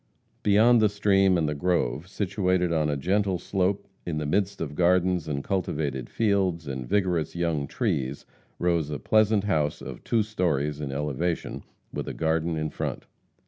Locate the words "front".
12.71-13.05